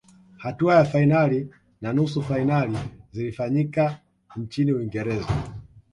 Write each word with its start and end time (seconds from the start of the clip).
hatua 0.37 0.75
ya 0.75 0.85
fainali 0.85 1.49
na 1.81 1.93
nusu 1.93 2.23
fainali 2.23 2.77
zilifanyika 3.11 3.99
nchini 4.35 4.71
uingereza 4.73 5.43